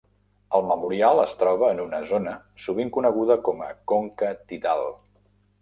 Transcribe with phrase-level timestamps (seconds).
[0.59, 4.87] El memorial es troba en una zona sovint coneguda com a Conca Tidal.